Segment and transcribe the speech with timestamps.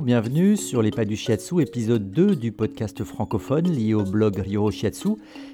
[0.00, 4.38] bonjour, bienvenue sur Les Pas du Shiatsu, épisode 2 du podcast francophone lié au blog
[4.38, 5.10] Ryo Shiatsu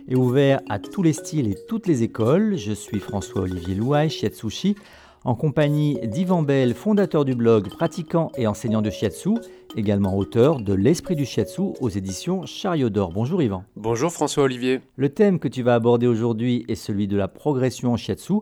[0.07, 2.57] et ouvert à tous les styles et toutes les écoles.
[2.57, 4.77] Je suis François-Olivier Louaille, Shiatsushi,
[5.25, 9.31] en compagnie d'Yvan Bell, fondateur du blog, pratiquant et enseignant de Shiatsu,
[9.75, 13.11] également auteur de L'Esprit du Shiatsu aux éditions Chariot d'Or.
[13.11, 13.65] Bonjour Yvan.
[13.75, 14.81] Bonjour François-Olivier.
[14.95, 18.35] Le thème que tu vas aborder aujourd'hui est celui de la progression en Shiatsu,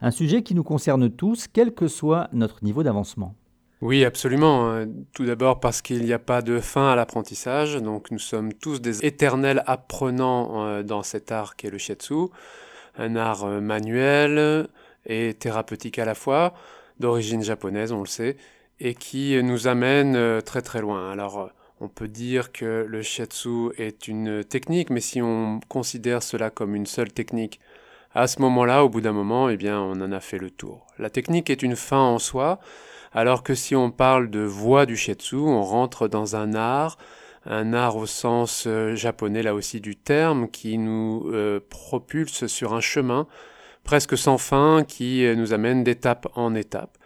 [0.00, 3.36] un sujet qui nous concerne tous, quel que soit notre niveau d'avancement.
[3.84, 4.70] Oui, absolument.
[4.70, 8.54] Euh, tout d'abord parce qu'il n'y a pas de fin à l'apprentissage, donc nous sommes
[8.54, 12.28] tous des éternels apprenants euh, dans cet art qu'est le shiatsu,
[12.96, 14.68] un art euh, manuel
[15.04, 16.54] et thérapeutique à la fois,
[16.98, 18.38] d'origine japonaise, on le sait,
[18.80, 21.12] et qui nous amène très très loin.
[21.12, 26.48] Alors, on peut dire que le shiatsu est une technique, mais si on considère cela
[26.48, 27.60] comme une seule technique,
[28.14, 30.86] à ce moment-là, au bout d'un moment, eh bien, on en a fait le tour.
[30.98, 32.60] La technique est une fin en soi,
[33.14, 36.98] alors que si on parle de voie du shiatsu, on rentre dans un art,
[37.46, 42.74] un art au sens euh, japonais là aussi du terme, qui nous euh, propulse sur
[42.74, 43.26] un chemin
[43.84, 46.98] presque sans fin qui euh, nous amène d'étape en étape.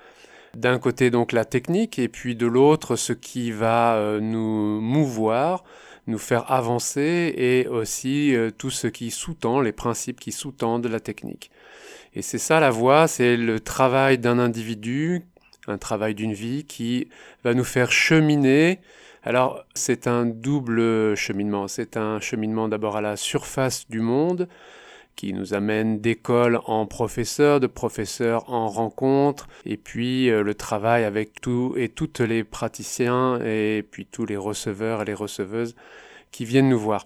[0.55, 5.63] D'un côté donc la technique et puis de l'autre ce qui va nous mouvoir,
[6.07, 11.51] nous faire avancer et aussi tout ce qui sous-tend, les principes qui sous-tendent la technique.
[12.15, 15.27] Et c'est ça la voie, c'est le travail d'un individu
[15.69, 17.09] un travail d'une vie qui
[17.45, 18.81] va nous faire cheminer.
[19.23, 21.69] Alors c'est un double cheminement.
[21.69, 24.49] C'est un cheminement d'abord à la surface du monde
[25.19, 31.03] qui nous amène d'école en professeur, de professeur en rencontre, et puis euh, le travail
[31.03, 35.75] avec tout et toutes les praticiens et puis tous les receveurs et les receveuses
[36.31, 37.05] qui viennent nous voir.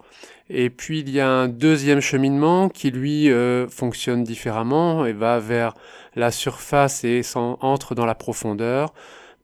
[0.51, 5.39] Et puis il y a un deuxième cheminement qui lui euh, fonctionne différemment et va
[5.39, 5.73] vers
[6.15, 8.93] la surface et entre dans la profondeur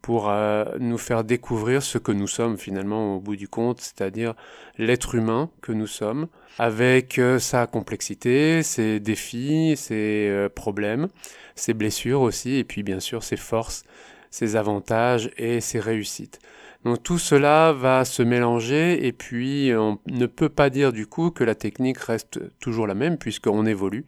[0.02, 4.34] pour euh, nous faire découvrir ce que nous sommes finalement au bout du compte, c'est-à-dire
[4.78, 6.28] l'être humain que nous sommes,
[6.58, 11.08] avec euh, sa complexité, ses défis, ses problèmes,
[11.56, 13.84] ses blessures aussi, et puis bien sûr ses forces,
[14.30, 16.38] ses avantages et ses réussites.
[16.84, 21.30] Donc tout cela va se mélanger et puis on ne peut pas dire du coup
[21.30, 24.06] que la technique reste toujours la même puisqu'on évolue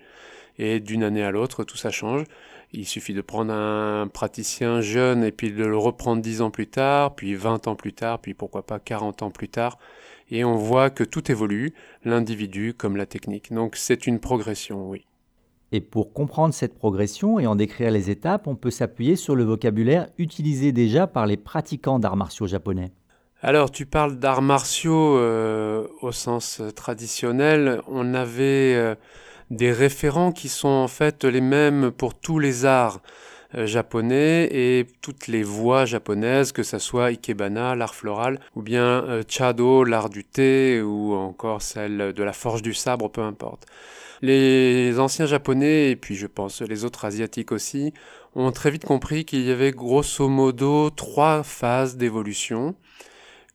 [0.59, 2.25] et d'une année à l'autre tout ça change.
[2.73, 6.69] Il suffit de prendre un praticien jeune et puis de le reprendre 10 ans plus
[6.69, 9.79] tard, puis 20 ans plus tard, puis pourquoi pas 40 ans plus tard
[10.31, 13.53] et on voit que tout évolue, l'individu comme la technique.
[13.53, 15.07] Donc c'est une progression, oui.
[15.73, 19.45] Et pour comprendre cette progression et en décrire les étapes, on peut s'appuyer sur le
[19.45, 22.91] vocabulaire utilisé déjà par les pratiquants d'arts martiaux japonais.
[23.43, 27.81] Alors, tu parles d'arts martiaux euh, au sens traditionnel.
[27.87, 28.95] On avait euh,
[29.51, 33.01] des référents qui sont en fait les mêmes pour tous les arts
[33.55, 39.23] euh, japonais et toutes les voies japonaises, que ce soit ikebana, l'art floral, ou bien
[39.29, 43.67] chado, l'art du thé, ou encore celle de la forge du sabre, peu importe.
[44.23, 47.95] Les anciens japonais, et puis je pense les autres asiatiques aussi,
[48.35, 52.75] ont très vite compris qu'il y avait grosso modo trois phases d'évolution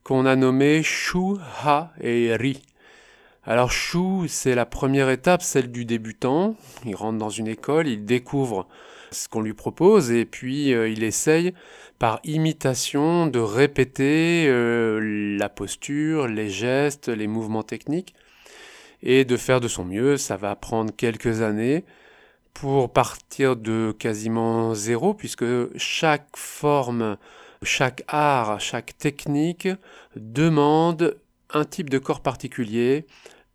[0.02, 2.62] qu'on a nommées Shu, Ha et Ri.
[3.48, 6.56] Alors Shu, c'est la première étape, celle du débutant.
[6.84, 8.66] Il rentre dans une école, il découvre
[9.12, 11.54] ce qu'on lui propose et puis euh, il essaye
[12.00, 18.16] par imitation de répéter euh, la posture, les gestes, les mouvements techniques
[19.00, 20.16] et de faire de son mieux.
[20.16, 21.84] Ça va prendre quelques années
[22.52, 25.44] pour partir de quasiment zéro, puisque
[25.76, 27.16] chaque forme,
[27.62, 29.68] chaque art, chaque technique
[30.16, 31.16] demande
[31.50, 33.06] un type de corps particulier,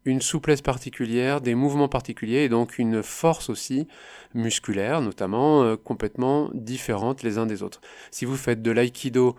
[0.06, 3.88] une souplesse particulière, des mouvements particuliers et donc une force aussi
[4.34, 7.82] musculaire, notamment euh, complètement différente les uns des autres.
[8.10, 9.36] Si vous faites de l'aïkido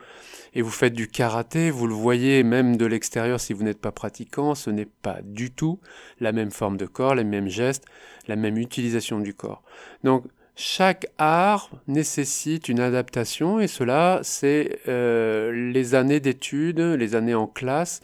[0.54, 3.92] et vous faites du karaté, vous le voyez même de l'extérieur si vous n'êtes pas
[3.92, 5.80] pratiquant, ce n'est pas du tout
[6.20, 7.84] la même forme de corps, les mêmes gestes,
[8.28, 9.62] la même utilisation du corps.
[10.04, 10.24] Donc
[10.54, 17.46] chaque art nécessite une adaptation et cela, c'est euh, les années d'études, les années en
[17.46, 18.00] classe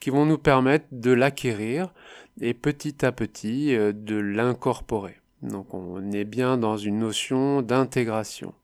[0.00, 1.94] qui vont nous permettre de l'acquérir
[2.40, 5.16] et petit à petit euh, de l'incorporer.
[5.42, 8.54] Donc on est bien dans une notion d'intégration.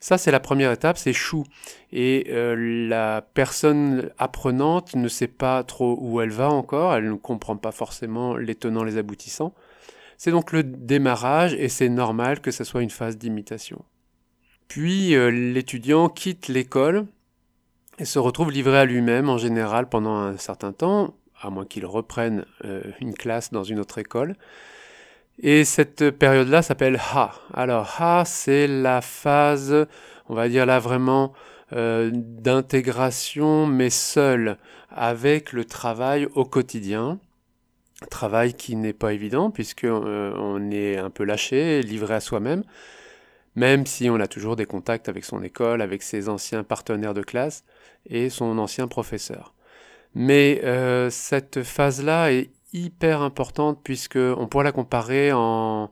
[0.00, 1.44] Ça, c'est la première étape, c'est chou.
[1.92, 2.54] Et euh,
[2.88, 7.72] la personne apprenante ne sait pas trop où elle va encore, elle ne comprend pas
[7.72, 9.54] forcément les tenants, les aboutissants.
[10.18, 13.84] C'est donc le démarrage et c'est normal que ce soit une phase d'imitation.
[14.68, 17.06] Puis euh, l'étudiant quitte l'école
[17.98, 21.86] et se retrouve livré à lui-même en général pendant un certain temps, à moins qu'il
[21.86, 24.36] reprenne euh, une classe dans une autre école.
[25.38, 27.32] Et cette période-là s'appelle Ha.
[27.52, 29.86] Alors Ha, c'est la phase,
[30.28, 31.34] on va dire là vraiment
[31.72, 34.56] euh, d'intégration, mais seul,
[34.90, 37.18] avec le travail au quotidien.
[38.10, 42.62] Travail qui n'est pas évident puisque euh, on est un peu lâché, livré à soi-même,
[43.56, 47.22] même si on a toujours des contacts avec son école, avec ses anciens partenaires de
[47.22, 47.64] classe
[48.08, 49.55] et son ancien professeur.
[50.18, 55.86] Mais euh, cette phase-là est hyper importante puisque on pourrait la comparer euh,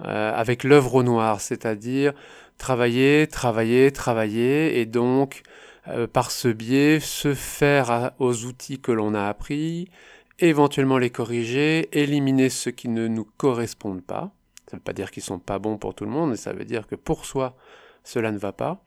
[0.00, 2.14] avec l'œuvre au noir, c'est-à-dire
[2.56, 5.42] travailler, travailler, travailler, et donc
[5.86, 9.90] euh, par ce biais se faire aux outils que l'on a appris,
[10.38, 14.32] éventuellement les corriger, éliminer ceux qui ne nous correspondent pas.
[14.70, 16.54] Ça ne veut pas dire qu'ils sont pas bons pour tout le monde, mais ça
[16.54, 17.54] veut dire que pour soi,
[18.02, 18.82] cela ne va pas.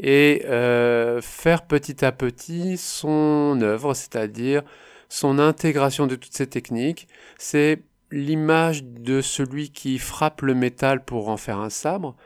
[0.00, 4.62] Et euh, faire petit à petit son œuvre, c'est-à-dire
[5.08, 7.06] son intégration de toutes ces techniques.
[7.38, 12.16] C'est l'image de celui qui frappe le métal pour en faire un sabre.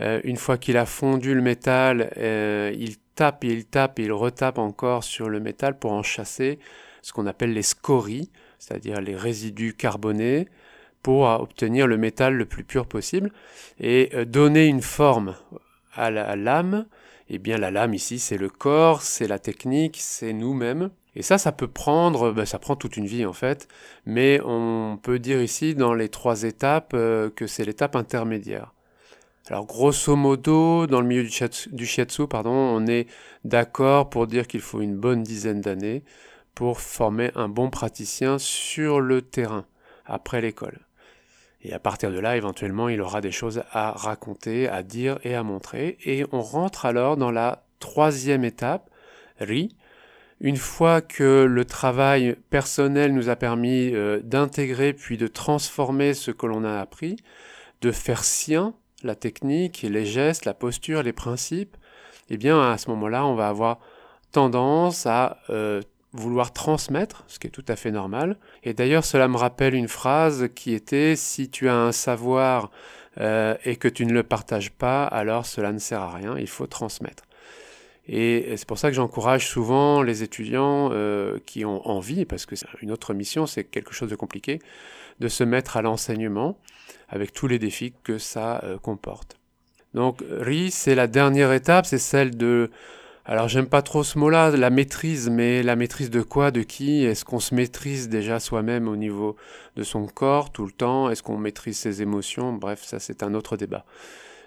[0.00, 4.58] Euh, une fois qu'il a fondu le métal, euh, il tape il tape il retape
[4.58, 6.60] encore sur le métal pour en chasser
[7.02, 10.48] ce qu'on appelle les scories, c'est-à-dire les résidus carbonés,
[11.02, 13.30] pour obtenir le métal le plus pur possible
[13.80, 15.34] et euh, donner une forme
[15.94, 16.86] à la lame.
[17.30, 20.90] Eh bien, la lame ici, c'est le corps, c'est la technique, c'est nous-mêmes.
[21.14, 23.68] Et ça, ça peut prendre, ben, ça prend toute une vie en fait,
[24.06, 28.72] mais on peut dire ici dans les trois étapes euh, que c'est l'étape intermédiaire.
[29.50, 31.30] Alors grosso modo, dans le milieu du
[31.72, 33.06] du shiatsu pardon, on est
[33.44, 36.04] d'accord pour dire qu'il faut une bonne dizaine d'années
[36.54, 39.66] pour former un bon praticien sur le terrain,
[40.06, 40.87] après l'école.
[41.62, 45.34] Et à partir de là, éventuellement, il aura des choses à raconter, à dire et
[45.34, 45.98] à montrer.
[46.04, 48.90] Et on rentre alors dans la troisième étape,
[49.40, 49.76] Ri,
[50.40, 56.30] une fois que le travail personnel nous a permis euh, d'intégrer puis de transformer ce
[56.30, 57.16] que l'on a appris,
[57.80, 61.76] de faire sien la technique les gestes, la posture, les principes,
[62.30, 63.78] eh bien à ce moment-là, on va avoir
[64.32, 65.80] tendance à euh,
[66.12, 68.36] vouloir transmettre, ce qui est tout à fait normal.
[68.64, 72.70] Et d'ailleurs, cela me rappelle une phrase qui était si tu as un savoir
[73.20, 76.48] euh, et que tu ne le partages pas, alors cela ne sert à rien, il
[76.48, 77.24] faut transmettre.
[78.06, 82.56] Et c'est pour ça que j'encourage souvent les étudiants euh, qui ont envie, parce que
[82.56, 84.60] c'est une autre mission, c'est quelque chose de compliqué,
[85.20, 86.58] de se mettre à l'enseignement
[87.10, 89.36] avec tous les défis que ça euh, comporte.
[89.92, 92.70] Donc RI, c'est la dernière étape, c'est celle de...
[93.30, 97.04] Alors j'aime pas trop ce mot-là, la maîtrise, mais la maîtrise de quoi, de qui?
[97.04, 99.36] Est-ce qu'on se maîtrise déjà soi-même au niveau
[99.76, 101.10] de son corps tout le temps?
[101.10, 102.54] Est-ce qu'on maîtrise ses émotions?
[102.54, 103.84] Bref, ça c'est un autre débat.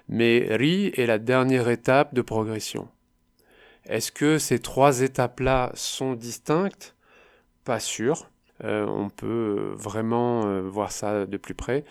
[0.09, 2.87] Mais RI est la dernière étape de progression.
[3.85, 6.95] Est-ce que ces trois étapes-là sont distinctes?
[7.63, 8.31] Pas sûr.
[8.63, 11.83] Euh, on peut vraiment euh, voir ça de plus près.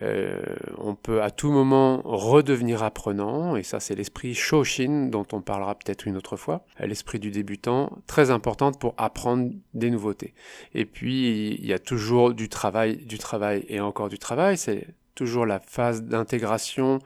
[0.00, 0.40] Euh,
[0.78, 5.74] on peut à tout moment redevenir apprenant, et ça c'est l'esprit Shoshin dont on parlera
[5.74, 10.32] peut-être une autre fois, l'esprit du débutant, très importante pour apprendre des nouveautés.
[10.74, 14.86] Et puis il y a toujours du travail, du travail et encore du travail, c'est
[15.14, 16.98] toujours la phase d'intégration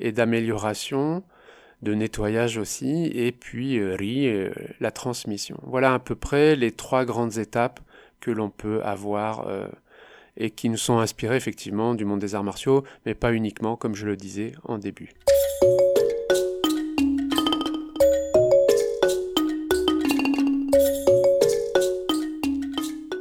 [0.00, 1.22] et d'amélioration
[1.84, 4.50] de nettoyage aussi, et puis euh, euh,
[4.80, 5.58] la transmission.
[5.62, 7.80] Voilà à peu près les trois grandes étapes
[8.24, 9.68] que l'on peut avoir euh,
[10.38, 13.94] et qui nous sont inspirées effectivement du monde des arts martiaux, mais pas uniquement, comme
[13.94, 15.10] je le disais en début.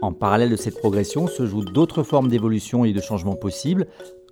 [0.02, 3.88] En parallèle de cette progression se jouent d'autres formes d'évolution et de changement possibles,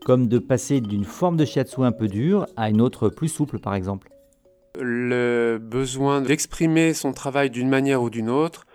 [0.06, 3.60] comme de passer d'une forme de shiatsu un peu dure à une autre plus souple
[3.60, 4.08] par exemple
[4.80, 8.66] le besoin d'exprimer son travail d'une manière ou d'une autre,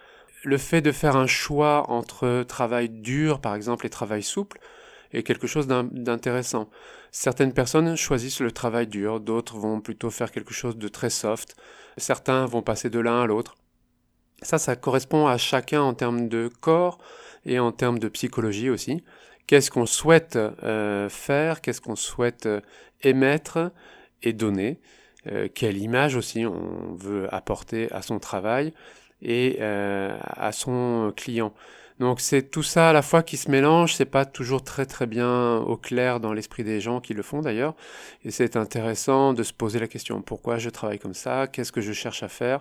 [0.47, 4.61] le fait de faire un choix entre travail dur, par exemple, et travail souple,
[5.13, 6.71] est quelque chose d'intéressant.
[7.11, 11.57] Certaines personnes choisissent le travail dur, d'autres vont plutôt faire quelque chose de très soft,
[11.97, 13.57] certains vont passer de l'un à l'autre.
[14.41, 16.99] Ça, ça correspond à chacun en termes de corps
[17.45, 19.03] et en termes de psychologie aussi.
[19.49, 22.61] Qu'est-ce qu'on souhaite euh, faire, qu'est-ce qu'on souhaite euh,
[23.03, 23.73] émettre
[24.23, 24.81] et donner.
[25.27, 28.73] Euh, quelle image aussi on veut apporter à son travail
[29.23, 31.53] et euh, à son client.
[31.99, 35.07] Donc c'est tout ça à la fois qui se mélange, c'est pas toujours très très
[35.07, 37.75] bien au clair dans l'esprit des gens qui le font d'ailleurs,
[38.25, 41.81] et c'est intéressant de se poser la question pourquoi je travaille comme ça, qu'est-ce que
[41.81, 42.61] je cherche à faire?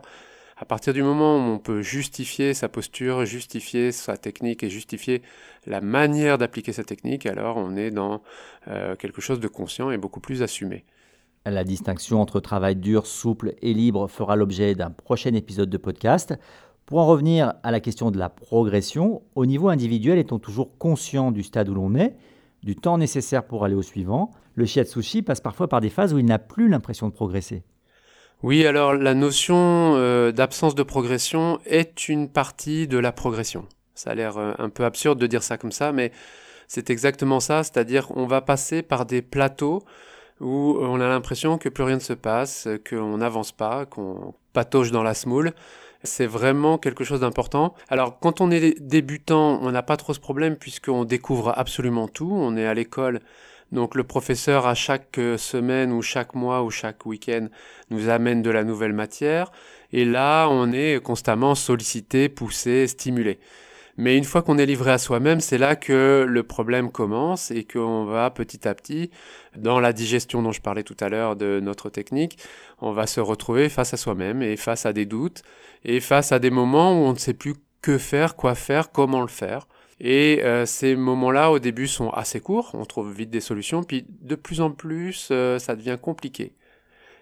[0.57, 5.21] À partir du moment où on peut justifier sa posture, justifier sa technique et justifier
[5.65, 8.21] la manière d'appliquer sa technique, alors on est dans
[8.69, 10.85] euh, quelque chose de conscient et beaucoup plus assumé.
[11.45, 16.33] La distinction entre travail dur, souple et libre fera l'objet d'un prochain épisode de podcast.
[16.87, 21.31] Pour en revenir à la question de la progression, au niveau individuel, est-on toujours conscient
[21.31, 22.15] du stade où l'on est,
[22.63, 24.31] du temps nécessaire pour aller au suivant?
[24.55, 27.61] Le shiatsushi passe parfois par des phases où il n'a plus l'impression de progresser.
[28.41, 33.67] Oui, alors la notion euh, d'absence de progression est une partie de la progression.
[33.93, 36.11] Ça a l'air euh, un peu absurde de dire ça comme ça, mais
[36.67, 39.83] c'est exactement ça, c'est-à-dire on va passer par des plateaux
[40.41, 44.91] où on a l'impression que plus rien ne se passe, qu'on n'avance pas, qu'on patauge
[44.91, 45.53] dans la smoule.
[46.03, 47.73] C'est vraiment quelque chose d'important.
[47.89, 52.31] Alors, quand on est débutant, on n'a pas trop ce problème puisqu'on découvre absolument tout.
[52.31, 53.21] On est à l'école.
[53.71, 57.47] Donc, le professeur, à chaque semaine ou chaque mois ou chaque week-end,
[57.89, 59.51] nous amène de la nouvelle matière.
[59.91, 63.39] Et là, on est constamment sollicité, poussé, stimulé.
[63.97, 67.63] Mais une fois qu'on est livré à soi-même, c'est là que le problème commence et
[67.63, 69.09] qu'on va petit à petit,
[69.55, 72.37] dans la digestion dont je parlais tout à l'heure de notre technique,
[72.81, 75.43] on va se retrouver face à soi-même et face à des doutes
[75.85, 79.21] et face à des moments où on ne sait plus que faire, quoi faire, comment
[79.21, 79.67] le faire.
[80.01, 84.05] Et euh, ces moments-là, au début, sont assez courts, on trouve vite des solutions, puis
[84.09, 86.53] de plus en plus, euh, ça devient compliqué.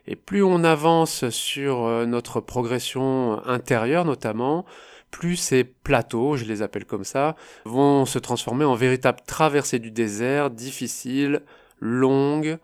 [0.08, 4.66] Et plus on avance sur euh, notre progression intérieure notamment,
[5.14, 9.92] plus ces plateaux, je les appelle comme ça, vont se transformer en véritables traversées du
[9.92, 11.44] désert, difficiles,
[11.80, 12.58] longues,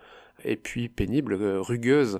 [0.43, 2.19] et puis pénibles, euh, rugueuses,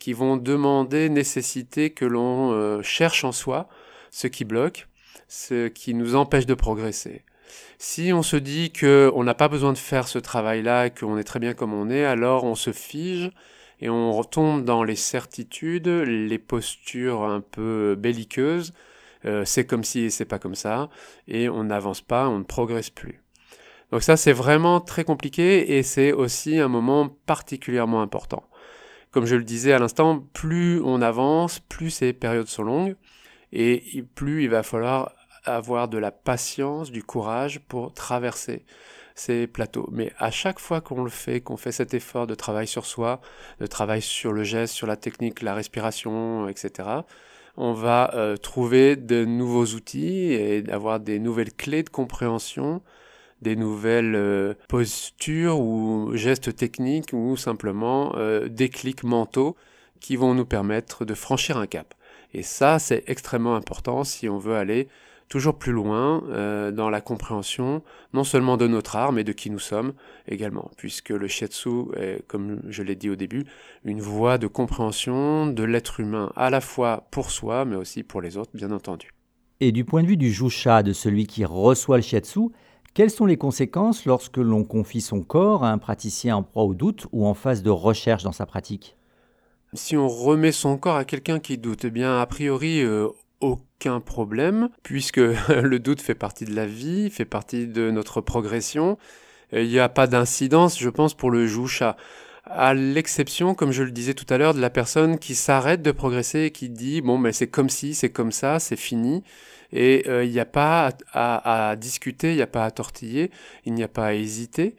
[0.00, 3.68] qui vont demander, nécessiter que l'on euh, cherche en soi
[4.10, 4.88] ce qui bloque,
[5.28, 7.22] ce qui nous empêche de progresser.
[7.78, 11.38] Si on se dit qu'on n'a pas besoin de faire ce travail-là, qu'on est très
[11.38, 13.30] bien comme on est, alors on se fige
[13.80, 18.72] et on retombe dans les certitudes, les postures un peu belliqueuses,
[19.24, 20.88] euh, c'est comme si c'est pas comme ça,
[21.26, 23.22] et on n'avance pas, on ne progresse plus.
[23.90, 28.44] Donc ça, c'est vraiment très compliqué et c'est aussi un moment particulièrement important.
[29.10, 32.96] Comme je le disais à l'instant, plus on avance, plus ces périodes sont longues
[33.52, 35.12] et plus il va falloir
[35.44, 38.66] avoir de la patience, du courage pour traverser
[39.14, 39.88] ces plateaux.
[39.90, 43.20] Mais à chaque fois qu'on le fait, qu'on fait cet effort de travail sur soi,
[43.58, 46.88] de travail sur le geste, sur la technique, la respiration, etc.,
[47.58, 52.82] on va euh, trouver de nouveaux outils et avoir des nouvelles clés de compréhension,
[53.42, 59.56] des nouvelles euh, postures ou gestes techniques ou simplement euh, des clics mentaux
[59.98, 61.94] qui vont nous permettre de franchir un cap.
[62.32, 64.86] Et ça, c'est extrêmement important si on veut aller
[65.28, 67.82] toujours plus loin euh, dans la compréhension
[68.12, 69.92] non seulement de notre art, mais de qui nous sommes
[70.26, 73.44] également, puisque le shiatsu est, comme je l'ai dit au début,
[73.84, 78.20] une voie de compréhension de l'être humain, à la fois pour soi, mais aussi pour
[78.20, 79.10] les autres, bien entendu.
[79.60, 82.50] Et du point de vue du jusha, de celui qui reçoit le shiatsu,
[82.94, 86.74] quelles sont les conséquences lorsque l'on confie son corps à un praticien en proie au
[86.74, 88.96] doute ou en phase de recherche dans sa pratique?
[89.74, 93.08] Si on remet son corps à quelqu'un qui doute, eh bien a priori, euh,
[93.40, 95.16] aucun problème, puisque
[95.48, 98.98] le doute fait partie de la vie, fait partie de notre progression.
[99.52, 101.96] Il n'y a pas d'incidence, je pense, pour le Joucha.
[102.44, 105.92] À l'exception, comme je le disais tout à l'heure, de la personne qui s'arrête de
[105.92, 109.22] progresser et qui dit bon, mais c'est comme si, c'est comme ça, c'est fini.
[109.72, 113.30] Et euh, il n'y a pas à, à discuter, il n'y a pas à tortiller,
[113.66, 114.76] il n'y a pas à hésiter.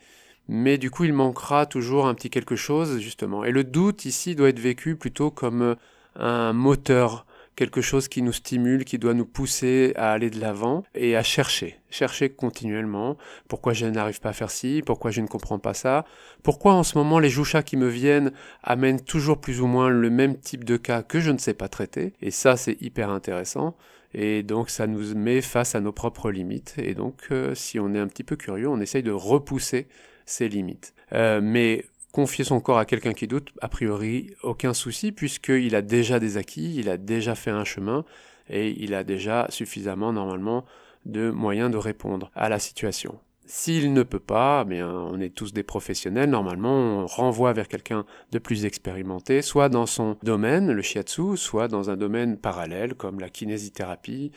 [0.47, 3.43] Mais du coup, il manquera toujours un petit quelque chose, justement.
[3.43, 5.75] Et le doute ici doit être vécu plutôt comme
[6.15, 7.27] un moteur
[7.59, 11.23] quelque chose qui nous stimule, qui doit nous pousser à aller de l'avant et à
[11.23, 13.17] chercher, chercher continuellement.
[13.49, 14.81] Pourquoi je n'arrive pas à faire ci?
[14.85, 16.05] Pourquoi je ne comprends pas ça?
[16.41, 18.31] Pourquoi en ce moment les jouchas qui me viennent
[18.63, 21.67] amènent toujours plus ou moins le même type de cas que je ne sais pas
[21.67, 22.13] traiter?
[22.21, 23.75] Et ça, c'est hyper intéressant.
[24.13, 26.75] Et donc ça nous met face à nos propres limites.
[26.77, 29.89] Et donc euh, si on est un petit peu curieux, on essaye de repousser
[30.25, 30.93] ces limites.
[31.11, 35.81] Euh, mais confier son corps à quelqu'un qui doute, a priori, aucun souci, puisqu'il a
[35.81, 38.05] déjà des acquis, il a déjà fait un chemin,
[38.49, 40.65] et il a déjà suffisamment, normalement,
[41.05, 43.19] de moyens de répondre à la situation.
[43.45, 47.67] S'il ne peut pas, eh bien, on est tous des professionnels, normalement, on renvoie vers
[47.67, 52.93] quelqu'un de plus expérimenté, soit dans son domaine, le shiatsu, soit dans un domaine parallèle,
[52.93, 54.31] comme la kinésithérapie,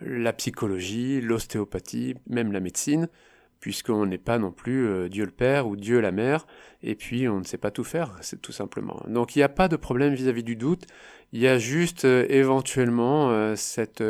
[0.00, 3.08] la psychologie, l'ostéopathie, même la médecine,
[3.60, 6.46] puisqu'on n'est pas non plus euh, Dieu le Père ou Dieu la Mère,
[6.82, 9.02] et puis on ne sait pas tout faire, c'est tout simplement.
[9.08, 10.86] Donc il n'y a pas de problème vis-à-vis du doute,
[11.32, 14.02] il y a juste euh, éventuellement euh, cette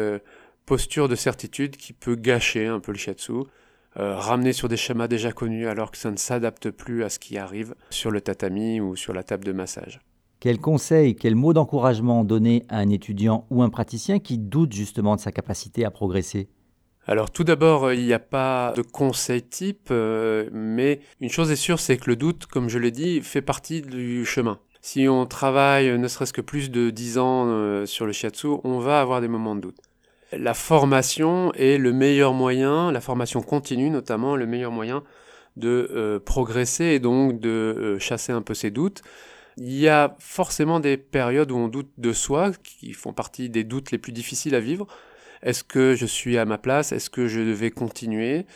[0.67, 3.45] posture de certitude qui peut gâcher un peu le shiatsu,
[3.95, 7.39] ramener sur des schémas déjà connus alors que ça ne s'adapte plus à ce qui
[7.39, 10.01] arrive sur le tatami ou sur la table de massage.
[10.39, 15.17] Quel conseil, quel mot d'encouragement donner à un étudiant ou un praticien qui doute justement
[15.17, 16.51] de sa capacité à progresser?
[17.09, 21.53] Alors tout d'abord, euh, il n'y a pas de conseil type, euh, mais une chose
[21.53, 24.59] est sûre, c'est que le doute, comme je l'ai dit, fait partie du chemin.
[24.81, 28.81] Si on travaille ne serait-ce que plus de 10 ans euh, sur le shiatsu, on
[28.81, 29.79] va avoir des moments de doute.
[30.33, 35.05] La formation est le meilleur moyen, la formation continue notamment, le meilleur moyen
[35.57, 39.03] de progresser et donc de chasser un peu ces doutes.
[39.57, 43.65] Il y a forcément des périodes où on doute de soi, qui font partie des
[43.65, 44.87] doutes les plus difficiles à vivre.
[45.47, 48.47] Est-ce que je suis à ma place Est-ce que je devais continuer?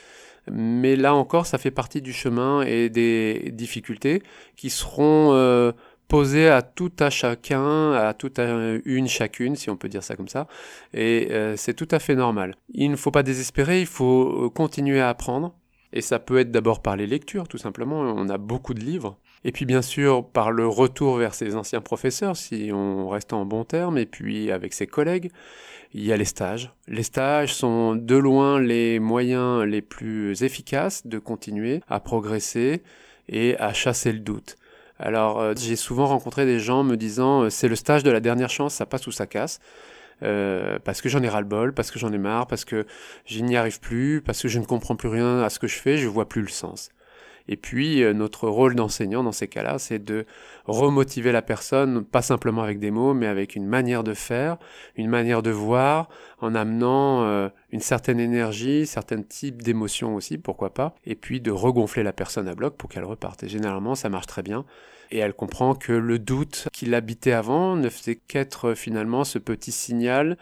[0.50, 4.25] Mais là encore, ça fait partie du chemin et des difficultés
[4.56, 5.70] qui seront euh,
[6.09, 10.16] posées à tout à chacun, à tout à une chacune, si on peut dire ça
[10.16, 10.49] comme ça.
[10.92, 12.56] Et euh, c'est tout à fait normal.
[12.75, 15.54] Il ne faut pas désespérer, il faut euh, continuer à apprendre.
[15.92, 18.00] Et ça peut être d'abord par les lectures, tout simplement.
[18.00, 19.16] On a beaucoup de livres.
[19.44, 23.44] Et puis bien sûr par le retour vers ses anciens professeurs, si on reste en
[23.44, 25.30] bon terme, et puis avec ses collègues.
[25.92, 26.70] Il y a les stages.
[26.87, 32.82] Les stages sont de loin les moyens les plus efficaces de continuer à progresser
[33.28, 34.56] et à chasser le doute.
[35.00, 38.20] Alors euh, j'ai souvent rencontré des gens me disant euh, c'est le stage de la
[38.20, 39.59] dernière chance, ça passe ou ça casse.
[40.23, 42.87] Euh, parce que j'en ai ras-le-bol, parce que j'en ai marre, parce que
[43.25, 45.76] je n'y arrive plus, parce que je ne comprends plus rien à ce que je
[45.76, 46.90] fais, je vois plus le sens.
[47.49, 50.26] Et puis, euh, notre rôle d'enseignant dans ces cas-là, c'est de
[50.66, 54.56] remotiver la personne, pas simplement avec des mots, mais avec une manière de faire,
[54.97, 56.09] une manière de voir,
[56.40, 61.50] en amenant euh, une certaine énergie, certains types d'émotions aussi, pourquoi pas, et puis de
[61.50, 63.42] regonfler la personne à bloc pour qu'elle reparte.
[63.42, 64.64] Et généralement, ça marche très bien.
[65.11, 69.73] Et elle comprend que le doute qui l'habitait avant ne faisait qu'être finalement ce petit
[69.73, 70.38] signal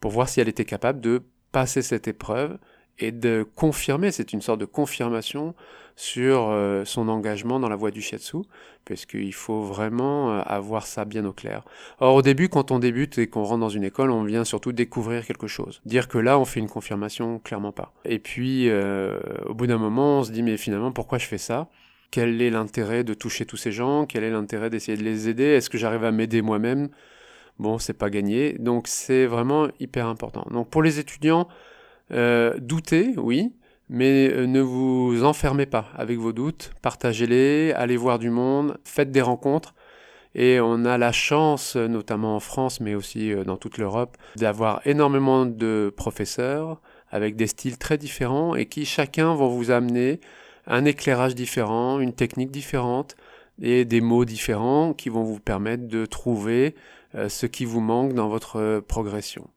[0.00, 2.58] pour voir si elle était capable de passer cette épreuve
[2.98, 5.54] et de confirmer, c'est une sorte de confirmation
[5.96, 8.38] sur euh, son engagement dans la voie du shiatsu,
[8.84, 11.64] parce qu'il faut vraiment euh, avoir ça bien au clair.
[12.00, 14.72] Or, au début, quand on débute et qu'on rentre dans une école, on vient surtout
[14.72, 15.80] découvrir quelque chose.
[15.84, 17.92] Dire que là, on fait une confirmation, clairement pas.
[18.04, 21.38] Et puis, euh, au bout d'un moment, on se dit, mais finalement, pourquoi je fais
[21.38, 21.68] ça?
[22.10, 24.06] Quel est l'intérêt de toucher tous ces gens?
[24.06, 25.44] Quel est l'intérêt d'essayer de les aider?
[25.44, 26.88] Est-ce que j'arrive à m'aider moi-même?
[27.58, 28.54] Bon, c'est pas gagné.
[28.58, 30.46] Donc, c'est vraiment hyper important.
[30.50, 31.48] Donc, pour les étudiants,
[32.12, 33.52] euh, doutez, oui,
[33.88, 39.10] mais euh, ne vous enfermez pas avec vos doutes, partagez-les, allez voir du monde, faites
[39.10, 39.74] des rencontres.
[40.36, 44.84] Et on a la chance, notamment en France, mais aussi euh, dans toute l'Europe, d'avoir
[44.84, 50.20] énormément de professeurs avec des styles très différents et qui chacun vont vous amener
[50.66, 53.16] un éclairage différent, une technique différente
[53.62, 56.74] et des mots différents qui vont vous permettre de trouver
[57.28, 59.48] ce qui vous manque dans votre progression.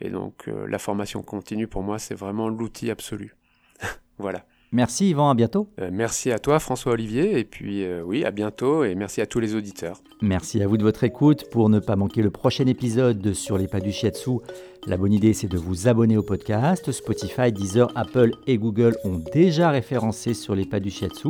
[0.00, 3.34] Et donc euh, la formation continue, pour moi, c'est vraiment l'outil absolu.
[4.18, 4.44] voilà.
[4.72, 5.68] Merci Yvan, à bientôt.
[5.80, 9.26] Euh, merci à toi François Olivier, et puis euh, oui, à bientôt, et merci à
[9.26, 10.02] tous les auditeurs.
[10.20, 11.48] Merci à vous de votre écoute.
[11.50, 14.38] Pour ne pas manquer le prochain épisode sur les pas du shiatsu,
[14.86, 16.90] la bonne idée c'est de vous abonner au podcast.
[16.90, 21.28] Spotify, Deezer, Apple et Google ont déjà référencé sur les pas du shiatsu.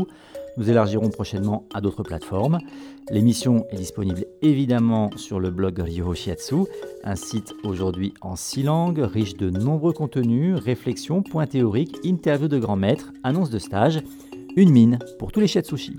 [0.56, 2.58] Nous élargirons prochainement à d'autres plateformes.
[3.10, 6.64] L'émission est disponible évidemment sur le blog Ryo Shiatsu,
[7.04, 12.58] un site aujourd'hui en six langues, riche de nombreux contenus, réflexions, points théoriques, interviews de
[12.58, 14.02] grands maîtres, annonces de stages,
[14.56, 15.96] une mine pour tous les shiatsushi.